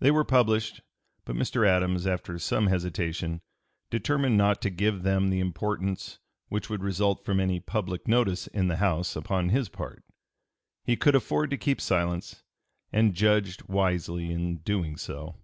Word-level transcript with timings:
They 0.00 0.10
were 0.10 0.24
published, 0.24 0.80
but 1.24 1.36
Mr. 1.36 1.64
Adams, 1.64 2.04
after 2.04 2.40
some 2.40 2.66
hesitation, 2.66 3.40
determined 3.88 4.36
not 4.36 4.60
to 4.62 4.68
give 4.70 5.04
them 5.04 5.30
the 5.30 5.38
importance 5.38 6.18
which 6.48 6.68
would 6.68 6.82
result 6.82 7.24
from 7.24 7.38
any 7.38 7.60
public 7.60 8.08
notice 8.08 8.48
in 8.48 8.66
the 8.66 8.78
House 8.78 9.14
upon 9.14 9.50
his 9.50 9.68
part. 9.68 10.02
He 10.82 10.96
could 10.96 11.14
afford 11.14 11.50
to 11.50 11.56
keep 11.56 11.80
silence, 11.80 12.42
and 12.92 13.14
judged 13.14 13.68
wisely 13.68 14.32
in 14.32 14.56
doing 14.56 14.96
so. 14.96 15.36